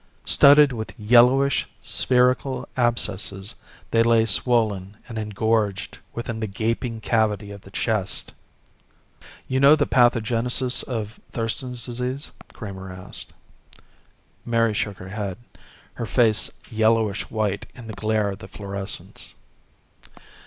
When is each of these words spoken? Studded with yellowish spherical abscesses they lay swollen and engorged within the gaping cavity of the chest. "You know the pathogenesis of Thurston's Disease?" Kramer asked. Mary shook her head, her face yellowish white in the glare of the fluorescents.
Studded 0.25 0.73
with 0.73 0.99
yellowish 0.99 1.69
spherical 1.79 2.67
abscesses 2.75 3.53
they 3.91 4.01
lay 4.01 4.25
swollen 4.25 4.97
and 5.07 5.19
engorged 5.19 5.99
within 6.11 6.39
the 6.39 6.47
gaping 6.47 6.99
cavity 6.99 7.51
of 7.51 7.61
the 7.61 7.69
chest. 7.69 8.33
"You 9.47 9.59
know 9.59 9.75
the 9.75 9.85
pathogenesis 9.85 10.81
of 10.81 11.19
Thurston's 11.33 11.85
Disease?" 11.85 12.31
Kramer 12.51 12.91
asked. 12.91 13.31
Mary 14.43 14.73
shook 14.73 14.97
her 14.97 15.09
head, 15.09 15.37
her 15.93 16.07
face 16.07 16.49
yellowish 16.71 17.29
white 17.29 17.67
in 17.75 17.85
the 17.85 17.93
glare 17.93 18.31
of 18.31 18.39
the 18.39 18.47
fluorescents. 18.47 19.35